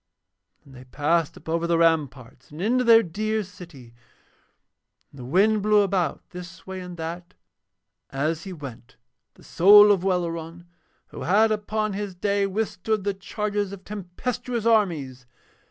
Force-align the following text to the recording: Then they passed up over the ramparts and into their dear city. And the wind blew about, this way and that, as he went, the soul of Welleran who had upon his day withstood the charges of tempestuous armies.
Then 0.65 0.73
they 0.73 0.85
passed 0.85 1.37
up 1.37 1.47
over 1.47 1.67
the 1.67 1.77
ramparts 1.77 2.49
and 2.49 2.59
into 2.59 2.83
their 2.83 3.03
dear 3.03 3.43
city. 3.43 3.93
And 5.11 5.19
the 5.19 5.25
wind 5.25 5.61
blew 5.61 5.81
about, 5.81 6.27
this 6.31 6.65
way 6.65 6.79
and 6.79 6.97
that, 6.97 7.35
as 8.09 8.41
he 8.43 8.51
went, 8.51 8.95
the 9.35 9.43
soul 9.43 9.91
of 9.91 10.03
Welleran 10.03 10.65
who 11.09 11.21
had 11.21 11.51
upon 11.51 11.93
his 11.93 12.15
day 12.15 12.47
withstood 12.47 13.03
the 13.03 13.13
charges 13.13 13.71
of 13.71 13.83
tempestuous 13.83 14.65
armies. 14.65 15.27